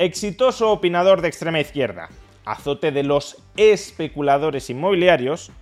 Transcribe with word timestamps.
Exitoso 0.00 0.70
opinador 0.70 1.20
de 1.20 1.28
extrema 1.28 1.60
izquierda, 1.60 2.08
azote 2.46 2.90
de 2.90 3.02
los 3.02 3.36
especuladores 3.58 4.70
inmobiliarios, 4.70 5.52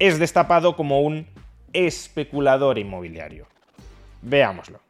es 0.00 0.18
destapado 0.18 0.74
como 0.74 1.02
un 1.02 1.28
especulador 1.72 2.76
inmobiliario. 2.76 3.46
Veámoslo. 4.20 4.80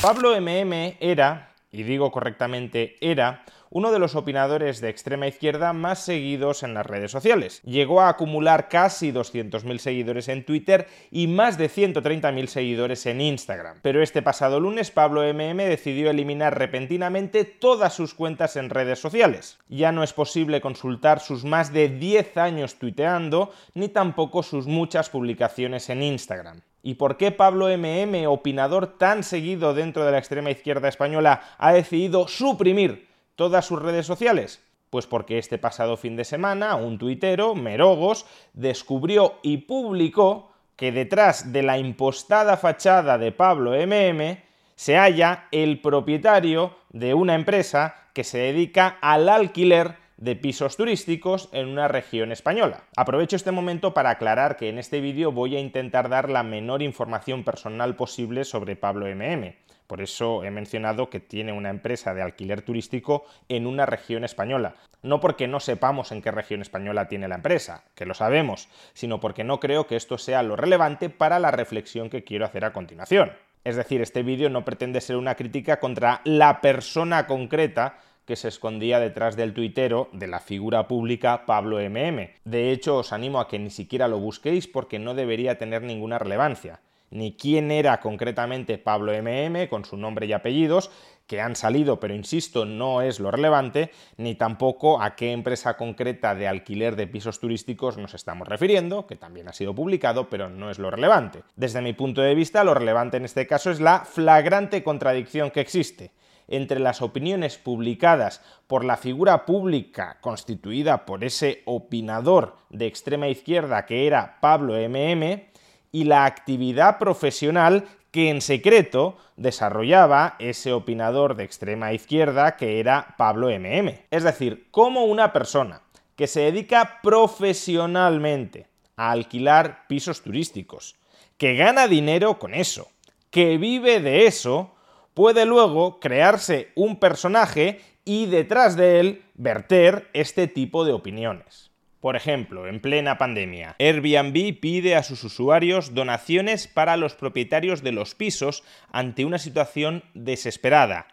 Pablo 0.00 0.34
MM 0.40 0.96
era, 0.98 1.52
y 1.70 1.82
digo 1.82 2.10
correctamente 2.10 2.96
era, 3.02 3.44
uno 3.70 3.92
de 3.92 3.98
los 3.98 4.14
opinadores 4.14 4.80
de 4.80 4.88
extrema 4.88 5.26
izquierda 5.26 5.72
más 5.72 6.00
seguidos 6.00 6.62
en 6.62 6.74
las 6.74 6.86
redes 6.86 7.10
sociales. 7.10 7.60
Llegó 7.64 8.00
a 8.00 8.08
acumular 8.08 8.68
casi 8.68 9.12
200.000 9.12 9.78
seguidores 9.78 10.28
en 10.28 10.44
Twitter 10.44 10.86
y 11.10 11.26
más 11.26 11.58
de 11.58 11.70
130.000 11.70 12.46
seguidores 12.46 13.06
en 13.06 13.20
Instagram. 13.20 13.78
Pero 13.82 14.02
este 14.02 14.22
pasado 14.22 14.60
lunes 14.60 14.90
Pablo 14.90 15.22
MM 15.22 15.56
decidió 15.56 16.10
eliminar 16.10 16.58
repentinamente 16.58 17.44
todas 17.44 17.94
sus 17.94 18.14
cuentas 18.14 18.56
en 18.56 18.70
redes 18.70 18.98
sociales. 18.98 19.58
Ya 19.68 19.92
no 19.92 20.02
es 20.02 20.12
posible 20.12 20.60
consultar 20.60 21.20
sus 21.20 21.44
más 21.44 21.72
de 21.72 21.88
10 21.88 22.36
años 22.36 22.78
tuiteando, 22.78 23.52
ni 23.74 23.88
tampoco 23.88 24.42
sus 24.42 24.66
muchas 24.66 25.10
publicaciones 25.10 25.88
en 25.90 26.02
Instagram. 26.02 26.60
¿Y 26.82 26.94
por 26.94 27.16
qué 27.16 27.32
Pablo 27.32 27.68
MM, 27.68 28.26
opinador 28.28 28.98
tan 28.98 29.24
seguido 29.24 29.74
dentro 29.74 30.04
de 30.04 30.12
la 30.12 30.18
extrema 30.18 30.50
izquierda 30.50 30.88
española, 30.88 31.42
ha 31.58 31.72
decidido 31.72 32.28
suprimir 32.28 33.07
todas 33.38 33.64
sus 33.64 33.80
redes 33.80 34.04
sociales? 34.04 34.60
Pues 34.90 35.06
porque 35.06 35.38
este 35.38 35.58
pasado 35.58 35.96
fin 35.96 36.16
de 36.16 36.24
semana 36.24 36.74
un 36.74 36.98
tuitero, 36.98 37.54
Merogos, 37.54 38.26
descubrió 38.52 39.38
y 39.42 39.58
publicó 39.58 40.50
que 40.74 40.90
detrás 40.90 41.52
de 41.52 41.62
la 41.62 41.78
impostada 41.78 42.56
fachada 42.56 43.16
de 43.16 43.30
Pablo 43.30 43.74
MM 43.74 44.42
se 44.74 44.96
halla 44.96 45.46
el 45.52 45.80
propietario 45.80 46.74
de 46.90 47.14
una 47.14 47.36
empresa 47.36 47.94
que 48.12 48.24
se 48.24 48.38
dedica 48.38 48.98
al 49.00 49.28
alquiler 49.28 49.94
de 50.16 50.34
pisos 50.34 50.76
turísticos 50.76 51.48
en 51.52 51.68
una 51.68 51.86
región 51.86 52.32
española. 52.32 52.82
Aprovecho 52.96 53.36
este 53.36 53.52
momento 53.52 53.94
para 53.94 54.10
aclarar 54.10 54.56
que 54.56 54.68
en 54.68 54.78
este 54.78 55.00
vídeo 55.00 55.30
voy 55.30 55.54
a 55.54 55.60
intentar 55.60 56.08
dar 56.08 56.28
la 56.28 56.42
menor 56.42 56.82
información 56.82 57.44
personal 57.44 57.94
posible 57.94 58.44
sobre 58.44 58.74
Pablo 58.74 59.06
MM. 59.06 59.54
Por 59.88 60.02
eso 60.02 60.44
he 60.44 60.50
mencionado 60.50 61.08
que 61.08 61.18
tiene 61.18 61.50
una 61.50 61.70
empresa 61.70 62.12
de 62.12 62.20
alquiler 62.20 62.60
turístico 62.60 63.24
en 63.48 63.66
una 63.66 63.86
región 63.86 64.22
española. 64.22 64.74
No 65.02 65.18
porque 65.18 65.48
no 65.48 65.60
sepamos 65.60 66.12
en 66.12 66.20
qué 66.20 66.30
región 66.30 66.60
española 66.60 67.08
tiene 67.08 67.26
la 67.26 67.36
empresa, 67.36 67.84
que 67.94 68.04
lo 68.04 68.12
sabemos, 68.12 68.68
sino 68.92 69.18
porque 69.18 69.44
no 69.44 69.60
creo 69.60 69.86
que 69.86 69.96
esto 69.96 70.18
sea 70.18 70.42
lo 70.42 70.56
relevante 70.56 71.08
para 71.08 71.38
la 71.38 71.50
reflexión 71.52 72.10
que 72.10 72.22
quiero 72.22 72.44
hacer 72.44 72.66
a 72.66 72.74
continuación. 72.74 73.32
Es 73.64 73.76
decir, 73.76 74.02
este 74.02 74.22
vídeo 74.22 74.50
no 74.50 74.62
pretende 74.62 75.00
ser 75.00 75.16
una 75.16 75.36
crítica 75.36 75.80
contra 75.80 76.20
la 76.24 76.60
persona 76.60 77.26
concreta 77.26 77.98
que 78.26 78.36
se 78.36 78.48
escondía 78.48 79.00
detrás 79.00 79.36
del 79.36 79.54
tuitero 79.54 80.10
de 80.12 80.26
la 80.26 80.40
figura 80.40 80.86
pública 80.86 81.46
Pablo 81.46 81.78
MM. 81.78 82.28
De 82.44 82.72
hecho, 82.72 82.98
os 82.98 83.14
animo 83.14 83.40
a 83.40 83.48
que 83.48 83.58
ni 83.58 83.70
siquiera 83.70 84.06
lo 84.06 84.18
busquéis 84.18 84.68
porque 84.68 84.98
no 84.98 85.14
debería 85.14 85.56
tener 85.56 85.80
ninguna 85.80 86.18
relevancia 86.18 86.80
ni 87.10 87.36
quién 87.36 87.70
era 87.70 88.00
concretamente 88.00 88.78
Pablo 88.78 89.12
MM 89.12 89.68
con 89.68 89.84
su 89.84 89.96
nombre 89.96 90.26
y 90.26 90.32
apellidos, 90.32 90.90
que 91.28 91.40
han 91.42 91.56
salido, 91.56 92.00
pero 92.00 92.14
insisto, 92.14 92.64
no 92.64 93.02
es 93.02 93.20
lo 93.20 93.30
relevante, 93.30 93.90
ni 94.16 94.34
tampoco 94.34 95.00
a 95.00 95.14
qué 95.14 95.32
empresa 95.32 95.76
concreta 95.76 96.34
de 96.34 96.48
alquiler 96.48 96.96
de 96.96 97.06
pisos 97.06 97.38
turísticos 97.38 97.98
nos 97.98 98.14
estamos 98.14 98.48
refiriendo, 98.48 99.06
que 99.06 99.14
también 99.14 99.46
ha 99.46 99.52
sido 99.52 99.74
publicado, 99.74 100.30
pero 100.30 100.48
no 100.48 100.70
es 100.70 100.78
lo 100.78 100.90
relevante. 100.90 101.42
Desde 101.54 101.82
mi 101.82 101.92
punto 101.92 102.22
de 102.22 102.34
vista, 102.34 102.64
lo 102.64 102.72
relevante 102.72 103.18
en 103.18 103.26
este 103.26 103.46
caso 103.46 103.70
es 103.70 103.78
la 103.78 104.00
flagrante 104.00 104.82
contradicción 104.82 105.50
que 105.50 105.60
existe 105.60 106.12
entre 106.48 106.80
las 106.80 107.02
opiniones 107.02 107.58
publicadas 107.58 108.40
por 108.66 108.82
la 108.82 108.96
figura 108.96 109.44
pública 109.44 110.16
constituida 110.22 111.04
por 111.04 111.22
ese 111.22 111.62
opinador 111.66 112.56
de 112.70 112.86
extrema 112.86 113.28
izquierda 113.28 113.84
que 113.84 114.06
era 114.06 114.38
Pablo 114.40 114.74
MM 114.74 115.48
y 115.92 116.04
la 116.04 116.24
actividad 116.24 116.98
profesional 116.98 117.86
que 118.10 118.30
en 118.30 118.40
secreto 118.40 119.16
desarrollaba 119.36 120.36
ese 120.38 120.72
opinador 120.72 121.36
de 121.36 121.44
extrema 121.44 121.92
izquierda 121.92 122.56
que 122.56 122.80
era 122.80 123.14
Pablo 123.18 123.48
MM. 123.48 124.00
Es 124.10 124.24
decir, 124.24 124.68
como 124.70 125.04
una 125.04 125.32
persona 125.32 125.82
que 126.16 126.26
se 126.26 126.40
dedica 126.40 127.00
profesionalmente 127.02 128.66
a 128.96 129.12
alquilar 129.12 129.86
pisos 129.86 130.22
turísticos, 130.22 130.96
que 131.36 131.54
gana 131.54 131.86
dinero 131.86 132.38
con 132.38 132.54
eso, 132.54 132.88
que 133.30 133.58
vive 133.58 134.00
de 134.00 134.26
eso, 134.26 134.74
puede 135.14 135.44
luego 135.46 136.00
crearse 136.00 136.72
un 136.74 136.98
personaje 136.98 137.80
y 138.04 138.26
detrás 138.26 138.76
de 138.76 139.00
él 139.00 139.22
verter 139.34 140.08
este 140.12 140.48
tipo 140.48 140.84
de 140.84 140.92
opiniones. 140.92 141.67
Por 142.00 142.14
ejemplo, 142.14 142.68
en 142.68 142.80
plena 142.80 143.18
pandemia, 143.18 143.74
Airbnb 143.80 144.60
pide 144.60 144.94
a 144.94 145.02
sus 145.02 145.24
usuarios 145.24 145.94
donaciones 145.94 146.68
para 146.68 146.96
los 146.96 147.14
propietarios 147.14 147.82
de 147.82 147.90
los 147.90 148.14
pisos 148.14 148.62
ante 148.92 149.24
una 149.24 149.38
situación 149.38 150.04
desesperada. 150.14 151.08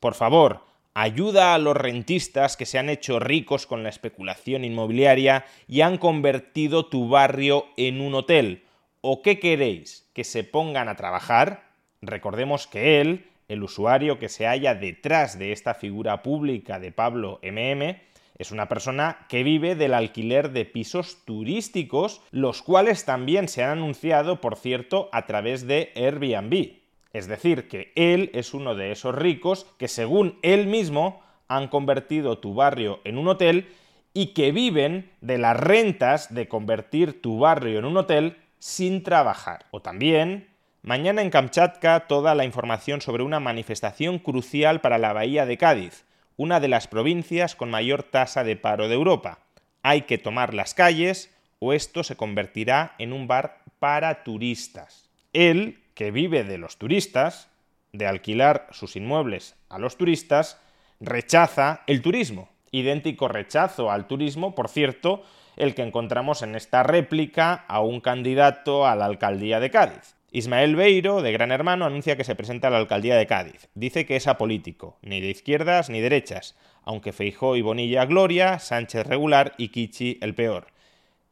Por 0.00 0.14
favor, 0.14 0.64
ayuda 0.94 1.54
a 1.54 1.58
los 1.58 1.76
rentistas 1.76 2.56
que 2.56 2.64
se 2.64 2.78
han 2.78 2.88
hecho 2.88 3.18
ricos 3.18 3.66
con 3.66 3.82
la 3.82 3.90
especulación 3.90 4.64
inmobiliaria 4.64 5.44
y 5.68 5.82
han 5.82 5.98
convertido 5.98 6.86
tu 6.86 7.10
barrio 7.10 7.66
en 7.76 8.00
un 8.00 8.14
hotel. 8.14 8.64
¿O 9.02 9.20
qué 9.20 9.38
queréis? 9.38 10.08
¿Que 10.14 10.24
se 10.24 10.42
pongan 10.42 10.88
a 10.88 10.96
trabajar? 10.96 11.70
Recordemos 12.00 12.66
que 12.66 13.02
él, 13.02 13.26
el 13.48 13.62
usuario 13.62 14.18
que 14.18 14.30
se 14.30 14.46
halla 14.46 14.74
detrás 14.74 15.38
de 15.38 15.52
esta 15.52 15.74
figura 15.74 16.22
pública 16.22 16.78
de 16.80 16.92
Pablo 16.92 17.40
MM, 17.42 18.00
es 18.40 18.52
una 18.52 18.68
persona 18.68 19.18
que 19.28 19.42
vive 19.42 19.74
del 19.74 19.92
alquiler 19.92 20.50
de 20.50 20.64
pisos 20.64 21.26
turísticos, 21.26 22.22
los 22.30 22.62
cuales 22.62 23.04
también 23.04 23.48
se 23.48 23.62
han 23.62 23.72
anunciado, 23.72 24.40
por 24.40 24.56
cierto, 24.56 25.10
a 25.12 25.26
través 25.26 25.66
de 25.66 25.92
Airbnb. 25.94 26.78
Es 27.12 27.28
decir, 27.28 27.68
que 27.68 27.92
él 27.96 28.30
es 28.32 28.54
uno 28.54 28.74
de 28.74 28.92
esos 28.92 29.14
ricos 29.14 29.66
que, 29.78 29.88
según 29.88 30.38
él 30.40 30.68
mismo, 30.68 31.20
han 31.48 31.68
convertido 31.68 32.38
tu 32.38 32.54
barrio 32.54 33.00
en 33.04 33.18
un 33.18 33.28
hotel 33.28 33.68
y 34.14 34.28
que 34.28 34.52
viven 34.52 35.10
de 35.20 35.36
las 35.36 35.58
rentas 35.58 36.32
de 36.32 36.48
convertir 36.48 37.20
tu 37.20 37.40
barrio 37.40 37.78
en 37.78 37.84
un 37.84 37.98
hotel 37.98 38.38
sin 38.58 39.02
trabajar. 39.02 39.66
O 39.70 39.82
también, 39.82 40.48
mañana 40.80 41.20
en 41.20 41.28
Kamchatka 41.28 42.06
toda 42.06 42.34
la 42.34 42.46
información 42.46 43.02
sobre 43.02 43.22
una 43.22 43.38
manifestación 43.38 44.18
crucial 44.18 44.80
para 44.80 44.96
la 44.96 45.12
bahía 45.12 45.44
de 45.44 45.58
Cádiz, 45.58 46.06
una 46.40 46.58
de 46.58 46.68
las 46.68 46.88
provincias 46.88 47.54
con 47.54 47.68
mayor 47.68 48.02
tasa 48.02 48.44
de 48.44 48.56
paro 48.56 48.88
de 48.88 48.94
Europa. 48.94 49.40
Hay 49.82 50.02
que 50.02 50.16
tomar 50.16 50.54
las 50.54 50.72
calles 50.72 51.30
o 51.58 51.74
esto 51.74 52.02
se 52.02 52.16
convertirá 52.16 52.94
en 52.96 53.12
un 53.12 53.28
bar 53.28 53.60
para 53.78 54.24
turistas. 54.24 55.10
Él, 55.34 55.82
que 55.92 56.10
vive 56.10 56.42
de 56.42 56.56
los 56.56 56.78
turistas, 56.78 57.50
de 57.92 58.06
alquilar 58.06 58.68
sus 58.70 58.96
inmuebles 58.96 59.54
a 59.68 59.78
los 59.78 59.98
turistas, 59.98 60.58
rechaza 60.98 61.82
el 61.86 62.00
turismo. 62.00 62.48
Idéntico 62.70 63.28
rechazo 63.28 63.90
al 63.90 64.06
turismo, 64.06 64.54
por 64.54 64.70
cierto, 64.70 65.22
el 65.56 65.74
que 65.74 65.82
encontramos 65.82 66.40
en 66.40 66.54
esta 66.54 66.82
réplica 66.82 67.66
a 67.68 67.80
un 67.80 68.00
candidato 68.00 68.86
a 68.86 68.96
la 68.96 69.04
alcaldía 69.04 69.60
de 69.60 69.70
Cádiz. 69.70 70.16
Ismael 70.32 70.76
Beiro, 70.76 71.22
de 71.22 71.32
Gran 71.32 71.50
Hermano, 71.50 71.84
anuncia 71.84 72.16
que 72.16 72.22
se 72.22 72.36
presenta 72.36 72.68
a 72.68 72.70
la 72.70 72.78
alcaldía 72.78 73.16
de 73.16 73.26
Cádiz. 73.26 73.68
Dice 73.74 74.06
que 74.06 74.14
es 74.14 74.28
apolítico, 74.28 74.96
ni 75.02 75.20
de 75.20 75.28
izquierdas 75.28 75.90
ni 75.90 76.00
derechas, 76.00 76.56
aunque 76.84 77.12
Feijó 77.12 77.56
y 77.56 77.62
Bonilla 77.62 78.04
gloria, 78.04 78.60
Sánchez 78.60 79.06
regular 79.06 79.54
y 79.58 79.68
Kichi 79.68 80.18
el 80.20 80.36
peor. 80.36 80.68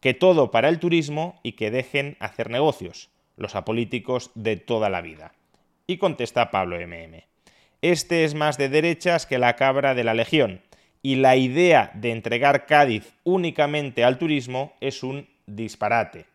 Que 0.00 0.14
todo 0.14 0.50
para 0.50 0.68
el 0.68 0.80
turismo 0.80 1.38
y 1.44 1.52
que 1.52 1.70
dejen 1.70 2.16
hacer 2.18 2.50
negocios, 2.50 3.08
los 3.36 3.54
apolíticos 3.54 4.32
de 4.34 4.56
toda 4.56 4.90
la 4.90 5.00
vida. 5.00 5.32
Y 5.86 5.98
contesta 5.98 6.50
Pablo 6.50 6.76
MM. 6.76 7.22
Este 7.82 8.24
es 8.24 8.34
más 8.34 8.58
de 8.58 8.68
derechas 8.68 9.26
que 9.26 9.38
la 9.38 9.54
cabra 9.54 9.94
de 9.94 10.02
la 10.02 10.14
Legión, 10.14 10.60
y 11.02 11.14
la 11.14 11.36
idea 11.36 11.92
de 11.94 12.10
entregar 12.10 12.66
Cádiz 12.66 13.14
únicamente 13.22 14.02
al 14.02 14.18
turismo 14.18 14.72
es 14.80 15.04
un 15.04 15.28
disparate. 15.46 16.26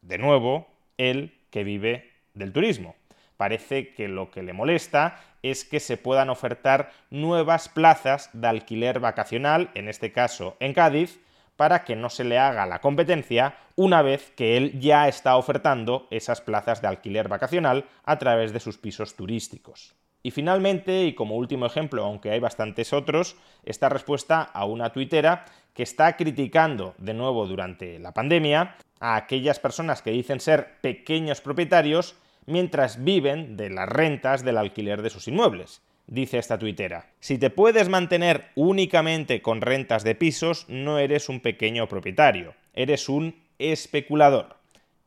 De 0.00 0.16
nuevo, 0.16 0.66
él 0.96 1.34
que 1.50 1.64
vive 1.64 2.10
del 2.34 2.52
turismo. 2.52 2.96
parece 3.36 3.94
que 3.94 4.08
lo 4.08 4.32
que 4.32 4.42
le 4.42 4.52
molesta 4.52 5.20
es 5.42 5.64
que 5.64 5.78
se 5.78 5.96
puedan 5.96 6.28
ofertar 6.28 6.90
nuevas 7.10 7.68
plazas 7.68 8.30
de 8.32 8.48
alquiler 8.48 8.98
vacacional, 8.98 9.70
en 9.74 9.88
este 9.88 10.10
caso 10.10 10.56
en 10.58 10.74
Cádiz, 10.74 11.20
para 11.56 11.84
que 11.84 11.96
no 11.96 12.10
se 12.10 12.24
le 12.24 12.38
haga 12.38 12.66
la 12.66 12.80
competencia 12.80 13.56
una 13.76 14.02
vez 14.02 14.30
que 14.36 14.56
él 14.56 14.78
ya 14.80 15.08
está 15.08 15.36
ofertando 15.36 16.06
esas 16.10 16.40
plazas 16.40 16.82
de 16.82 16.88
alquiler 16.88 17.28
vacacional 17.28 17.84
a 18.04 18.18
través 18.18 18.52
de 18.52 18.60
sus 18.60 18.78
pisos 18.78 19.14
turísticos. 19.14 19.94
Y 20.22 20.30
finalmente, 20.30 21.04
y 21.04 21.14
como 21.14 21.36
último 21.36 21.66
ejemplo, 21.66 22.04
aunque 22.04 22.30
hay 22.30 22.40
bastantes 22.40 22.92
otros, 22.92 23.36
esta 23.64 23.88
respuesta 23.88 24.42
a 24.42 24.64
una 24.64 24.90
tuitera 24.90 25.44
que 25.74 25.84
está 25.84 26.16
criticando 26.16 26.94
de 26.98 27.14
nuevo 27.14 27.46
durante 27.46 27.98
la 28.00 28.12
pandemia 28.12 28.76
a 29.00 29.16
aquellas 29.16 29.60
personas 29.60 30.02
que 30.02 30.10
dicen 30.10 30.40
ser 30.40 30.78
pequeños 30.80 31.40
propietarios 31.40 32.16
mientras 32.46 33.04
viven 33.04 33.56
de 33.56 33.70
las 33.70 33.88
rentas 33.88 34.44
del 34.44 34.58
alquiler 34.58 35.02
de 35.02 35.10
sus 35.10 35.28
inmuebles. 35.28 35.82
Dice 36.06 36.38
esta 36.38 36.58
tuitera, 36.58 37.10
si 37.20 37.36
te 37.36 37.50
puedes 37.50 37.90
mantener 37.90 38.46
únicamente 38.54 39.42
con 39.42 39.60
rentas 39.60 40.04
de 40.04 40.14
pisos, 40.14 40.64
no 40.68 40.98
eres 40.98 41.28
un 41.28 41.40
pequeño 41.40 41.86
propietario, 41.86 42.54
eres 42.72 43.10
un 43.10 43.36
especulador. 43.58 44.56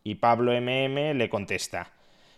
Y 0.03 0.15
Pablo 0.15 0.51
MM 0.53 1.15
le 1.15 1.29
contesta, 1.29 1.91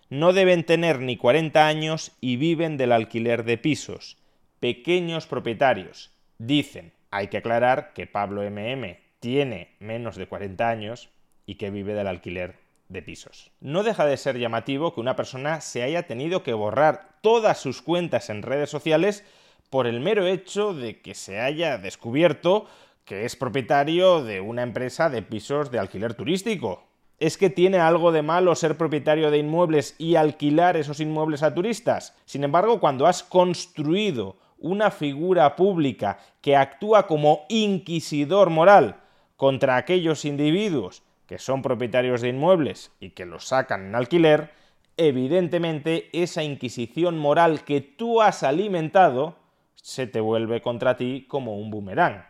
no 0.09 0.31
deben 0.31 0.63
tener 0.63 0.99
ni 0.99 1.17
40 1.17 1.67
años 1.67 2.11
y 2.21 2.37
viven 2.37 2.77
del 2.77 2.93
alquiler 2.93 3.43
de 3.43 3.57
pisos. 3.57 4.17
Pequeños 4.59 5.27
propietarios. 5.27 6.11
Dicen, 6.37 6.93
hay 7.11 7.27
que 7.27 7.37
aclarar 7.37 7.93
que 7.93 8.07
Pablo 8.07 8.43
MM 8.43 8.97
tiene 9.19 9.75
menos 9.79 10.15
de 10.15 10.27
40 10.27 10.69
años 10.69 11.09
y 11.45 11.55
que 11.55 11.69
vive 11.69 11.93
del 11.93 12.07
alquiler 12.07 12.59
de 12.89 13.01
pisos. 13.01 13.51
No 13.59 13.83
deja 13.83 14.05
de 14.05 14.17
ser 14.17 14.37
llamativo 14.37 14.93
que 14.93 15.01
una 15.01 15.15
persona 15.15 15.61
se 15.61 15.83
haya 15.83 16.03
tenido 16.03 16.43
que 16.43 16.53
borrar 16.53 17.17
todas 17.21 17.57
sus 17.57 17.81
cuentas 17.81 18.29
en 18.29 18.41
redes 18.41 18.69
sociales 18.69 19.23
por 19.69 19.87
el 19.87 19.99
mero 19.99 20.25
hecho 20.27 20.73
de 20.73 21.01
que 21.01 21.15
se 21.15 21.39
haya 21.39 21.77
descubierto 21.77 22.67
que 23.05 23.25
es 23.25 23.35
propietario 23.35 24.23
de 24.23 24.39
una 24.39 24.63
empresa 24.63 25.09
de 25.09 25.21
pisos 25.21 25.71
de 25.71 25.79
alquiler 25.79 26.13
turístico. 26.13 26.83
¿Es 27.19 27.37
que 27.37 27.49
tiene 27.49 27.79
algo 27.79 28.11
de 28.11 28.21
malo 28.21 28.55
ser 28.55 28.77
propietario 28.77 29.31
de 29.31 29.39
inmuebles 29.39 29.95
y 29.97 30.15
alquilar 30.15 30.77
esos 30.77 30.99
inmuebles 30.99 31.43
a 31.43 31.53
turistas? 31.53 32.15
Sin 32.25 32.43
embargo, 32.43 32.79
cuando 32.79 33.07
has 33.07 33.23
construido 33.23 34.37
una 34.57 34.91
figura 34.91 35.55
pública 35.55 36.19
que 36.41 36.55
actúa 36.55 37.07
como 37.07 37.45
inquisidor 37.49 38.49
moral 38.49 38.97
contra 39.35 39.75
aquellos 39.75 40.23
individuos 40.25 41.03
que 41.27 41.37
son 41.37 41.61
propietarios 41.61 42.21
de 42.21 42.29
inmuebles 42.29 42.91
y 42.99 43.11
que 43.11 43.25
los 43.25 43.47
sacan 43.47 43.87
en 43.87 43.95
alquiler, 43.95 44.51
evidentemente 44.97 46.09
esa 46.13 46.43
inquisición 46.43 47.17
moral 47.17 47.63
que 47.63 47.81
tú 47.81 48.21
has 48.21 48.43
alimentado 48.43 49.37
se 49.75 50.07
te 50.07 50.19
vuelve 50.19 50.61
contra 50.61 50.95
ti 50.95 51.25
como 51.27 51.57
un 51.57 51.71
boomerang. 51.71 52.25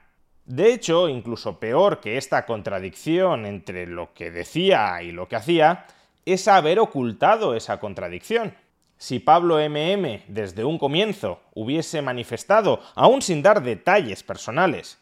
De 0.46 0.74
hecho, 0.74 1.08
incluso 1.08 1.60
peor 1.60 2.00
que 2.02 2.18
esta 2.18 2.46
contradicción 2.46 3.46
entre 3.46 3.88
lo 3.88 4.14
que 4.14 4.32
decía 4.32 5.02
y 5.02 5.12
lo 5.12 5.28
que 5.28 5.38
hacía, 5.38 5.86
es 6.26 6.48
haber 6.48 6.80
ocultado 6.80 7.56
esa 7.56 7.80
contradicción. 7.80 8.56
Si 8.98 9.20
Pablo 9.20 9.58
MM 9.58 10.24
desde 10.28 10.64
un 10.64 10.78
comienzo 10.78 11.42
hubiese 11.54 12.02
manifestado, 12.02 12.82
aún 12.96 13.22
sin 13.22 13.42
dar 13.42 13.62
detalles 13.62 14.24
personales, 14.24 14.98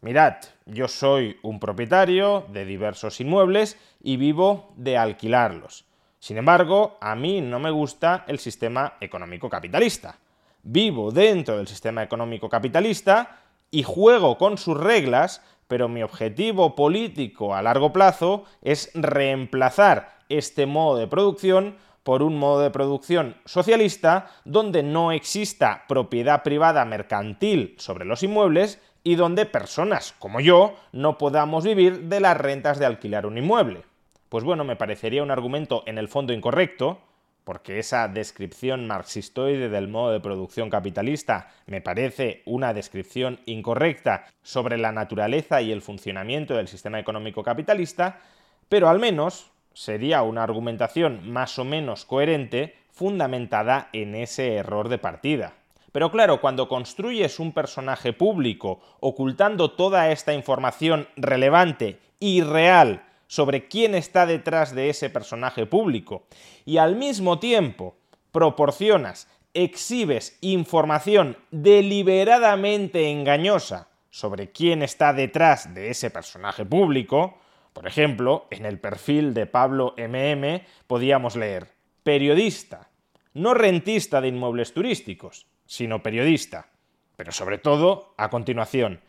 Mirad, 0.00 0.36
yo 0.64 0.86
soy 0.86 1.38
un 1.42 1.58
propietario 1.58 2.46
de 2.52 2.64
diversos 2.64 3.20
inmuebles 3.20 3.76
y 4.00 4.16
vivo 4.16 4.72
de 4.76 4.96
alquilarlos. 4.96 5.86
Sin 6.20 6.38
embargo, 6.38 6.96
a 7.00 7.16
mí 7.16 7.40
no 7.40 7.58
me 7.58 7.72
gusta 7.72 8.24
el 8.28 8.38
sistema 8.38 8.94
económico 9.00 9.50
capitalista. 9.50 10.16
Vivo 10.62 11.10
dentro 11.10 11.56
del 11.56 11.66
sistema 11.66 12.04
económico 12.04 12.48
capitalista 12.48 13.40
y 13.72 13.82
juego 13.82 14.38
con 14.38 14.56
sus 14.56 14.78
reglas, 14.78 15.42
pero 15.66 15.88
mi 15.88 16.04
objetivo 16.04 16.76
político 16.76 17.56
a 17.56 17.62
largo 17.62 17.92
plazo 17.92 18.44
es 18.62 18.92
reemplazar 18.94 20.18
este 20.28 20.66
modo 20.66 20.96
de 20.96 21.08
producción 21.08 21.76
por 22.04 22.22
un 22.22 22.38
modo 22.38 22.60
de 22.60 22.70
producción 22.70 23.36
socialista 23.44 24.30
donde 24.44 24.82
no 24.82 25.10
exista 25.12 25.84
propiedad 25.88 26.42
privada 26.42 26.84
mercantil 26.84 27.74
sobre 27.78 28.04
los 28.04 28.22
inmuebles 28.22 28.80
y 29.02 29.14
donde 29.14 29.46
personas 29.46 30.14
como 30.18 30.40
yo 30.40 30.76
no 30.92 31.18
podamos 31.18 31.64
vivir 31.64 32.04
de 32.04 32.20
las 32.20 32.36
rentas 32.36 32.78
de 32.78 32.86
alquilar 32.86 33.26
un 33.26 33.38
inmueble. 33.38 33.82
Pues 34.28 34.44
bueno, 34.44 34.64
me 34.64 34.76
parecería 34.76 35.22
un 35.22 35.30
argumento 35.30 35.82
en 35.86 35.98
el 35.98 36.08
fondo 36.08 36.32
incorrecto, 36.32 36.98
porque 37.44 37.78
esa 37.78 38.08
descripción 38.08 38.86
marxistoide 38.86 39.70
del 39.70 39.88
modo 39.88 40.12
de 40.12 40.20
producción 40.20 40.68
capitalista 40.68 41.48
me 41.66 41.80
parece 41.80 42.42
una 42.44 42.74
descripción 42.74 43.40
incorrecta 43.46 44.26
sobre 44.42 44.76
la 44.76 44.92
naturaleza 44.92 45.62
y 45.62 45.72
el 45.72 45.80
funcionamiento 45.80 46.54
del 46.54 46.68
sistema 46.68 46.98
económico 46.98 47.42
capitalista, 47.42 48.20
pero 48.68 48.90
al 48.90 48.98
menos 48.98 49.50
sería 49.72 50.20
una 50.20 50.42
argumentación 50.42 51.30
más 51.30 51.58
o 51.58 51.64
menos 51.64 52.04
coherente 52.04 52.74
fundamentada 52.90 53.88
en 53.94 54.14
ese 54.14 54.56
error 54.56 54.90
de 54.90 54.98
partida. 54.98 55.54
Pero 55.92 56.10
claro, 56.10 56.40
cuando 56.40 56.68
construyes 56.68 57.38
un 57.38 57.52
personaje 57.52 58.12
público 58.12 58.80
ocultando 59.00 59.72
toda 59.72 60.10
esta 60.10 60.34
información 60.34 61.08
relevante 61.16 62.00
y 62.20 62.42
real 62.42 63.04
sobre 63.26 63.68
quién 63.68 63.94
está 63.94 64.26
detrás 64.26 64.74
de 64.74 64.90
ese 64.90 65.10
personaje 65.10 65.66
público 65.66 66.26
y 66.64 66.78
al 66.78 66.96
mismo 66.96 67.38
tiempo 67.38 67.96
proporcionas, 68.32 69.28
exhibes 69.54 70.38
información 70.40 71.36
deliberadamente 71.50 73.10
engañosa 73.10 73.88
sobre 74.10 74.50
quién 74.52 74.82
está 74.82 75.12
detrás 75.12 75.74
de 75.74 75.90
ese 75.90 76.10
personaje 76.10 76.64
público, 76.64 77.38
por 77.72 77.86
ejemplo, 77.86 78.46
en 78.50 78.66
el 78.66 78.78
perfil 78.78 79.34
de 79.34 79.46
Pablo 79.46 79.94
MM 79.96 80.62
podíamos 80.86 81.36
leer 81.36 81.72
periodista, 82.02 82.90
no 83.34 83.54
rentista 83.54 84.20
de 84.20 84.28
inmuebles 84.28 84.72
turísticos, 84.72 85.46
sino 85.68 86.02
periodista. 86.02 86.70
Pero 87.16 87.30
sobre 87.30 87.58
todo, 87.58 88.14
a 88.16 88.30
continuación, 88.30 89.00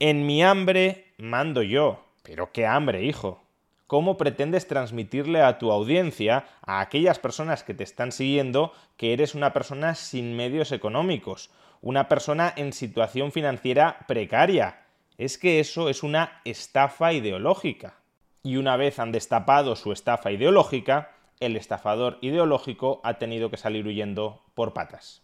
en 0.00 0.26
mi 0.26 0.42
hambre 0.42 1.12
mando 1.18 1.62
yo. 1.62 2.04
Pero 2.22 2.52
qué 2.52 2.66
hambre, 2.66 3.04
hijo. 3.04 3.44
¿Cómo 3.86 4.16
pretendes 4.16 4.66
transmitirle 4.66 5.42
a 5.42 5.58
tu 5.58 5.70
audiencia, 5.70 6.46
a 6.62 6.80
aquellas 6.80 7.18
personas 7.18 7.62
que 7.62 7.74
te 7.74 7.84
están 7.84 8.12
siguiendo, 8.12 8.72
que 8.96 9.12
eres 9.12 9.34
una 9.34 9.52
persona 9.52 9.94
sin 9.94 10.34
medios 10.34 10.72
económicos, 10.72 11.50
una 11.82 12.08
persona 12.08 12.52
en 12.56 12.72
situación 12.72 13.30
financiera 13.30 13.98
precaria? 14.08 14.86
Es 15.18 15.36
que 15.36 15.60
eso 15.60 15.90
es 15.90 16.02
una 16.02 16.40
estafa 16.46 17.12
ideológica. 17.12 17.98
Y 18.42 18.56
una 18.56 18.78
vez 18.78 18.98
han 18.98 19.12
destapado 19.12 19.76
su 19.76 19.92
estafa 19.92 20.32
ideológica, 20.32 21.12
el 21.40 21.56
estafador 21.56 22.18
ideológico 22.22 23.02
ha 23.04 23.18
tenido 23.18 23.50
que 23.50 23.58
salir 23.58 23.86
huyendo 23.86 24.42
por 24.54 24.72
patas. 24.72 25.23